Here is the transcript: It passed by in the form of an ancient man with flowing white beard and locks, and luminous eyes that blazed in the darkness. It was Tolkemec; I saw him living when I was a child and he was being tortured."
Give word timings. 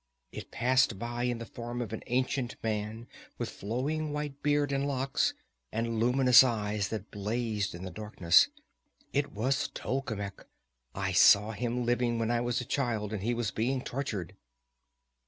It 0.31 0.49
passed 0.49 0.97
by 0.97 1.25
in 1.25 1.37
the 1.37 1.45
form 1.45 1.79
of 1.79 1.93
an 1.93 2.01
ancient 2.07 2.55
man 2.63 3.07
with 3.37 3.51
flowing 3.51 4.11
white 4.11 4.41
beard 4.41 4.71
and 4.71 4.87
locks, 4.87 5.35
and 5.71 5.99
luminous 5.99 6.43
eyes 6.43 6.87
that 6.87 7.11
blazed 7.11 7.75
in 7.75 7.83
the 7.83 7.91
darkness. 7.91 8.47
It 9.13 9.31
was 9.31 9.67
Tolkemec; 9.75 10.47
I 10.95 11.11
saw 11.11 11.51
him 11.51 11.85
living 11.85 12.17
when 12.17 12.31
I 12.31 12.41
was 12.41 12.59
a 12.59 12.65
child 12.65 13.13
and 13.13 13.21
he 13.21 13.35
was 13.35 13.51
being 13.51 13.83
tortured." 13.83 14.35